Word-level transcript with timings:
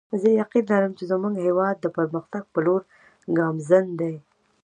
زه 0.21 0.27
یقین 0.41 0.65
لرم 0.71 0.91
چې 0.97 1.03
زموږ 1.11 1.33
هیواد 1.45 1.75
د 1.79 1.85
پرمختګ 1.97 2.43
په 2.53 2.59
لور 2.65 2.81
ګامزن 3.37 3.85
دی 3.99 4.15